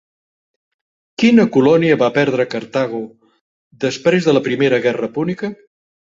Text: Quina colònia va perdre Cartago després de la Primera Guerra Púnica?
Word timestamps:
Quina 1.23 1.43
colònia 1.57 1.97
va 2.03 2.07
perdre 2.15 2.45
Cartago 2.53 3.01
després 3.83 4.29
de 4.31 4.35
la 4.35 4.41
Primera 4.49 4.79
Guerra 4.87 5.11
Púnica? 5.19 5.51